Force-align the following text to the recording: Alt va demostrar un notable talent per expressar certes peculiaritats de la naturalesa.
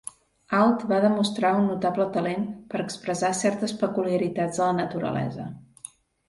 Alt 0.59 0.85
va 0.91 0.97
demostrar 1.01 1.51
un 1.57 1.67
notable 1.71 2.07
talent 2.15 2.47
per 2.71 2.81
expressar 2.85 3.31
certes 3.43 3.75
peculiaritats 3.83 4.63
de 4.63 4.67
la 4.71 4.75
naturalesa. 4.81 5.47